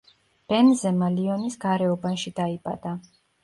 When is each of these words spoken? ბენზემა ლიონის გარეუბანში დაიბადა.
ბენზემა 0.53 1.11
ლიონის 1.19 1.59
გარეუბანში 1.67 2.37
დაიბადა. 2.43 2.99